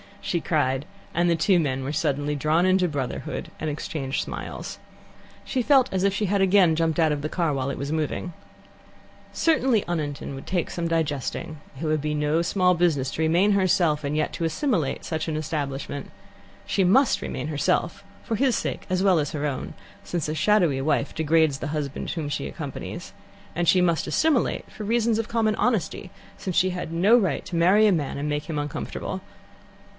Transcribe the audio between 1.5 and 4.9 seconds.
men were suddenly drawn into brotherhood, and exchanged smiles.